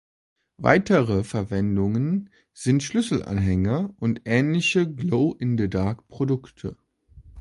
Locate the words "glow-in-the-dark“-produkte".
4.91-6.75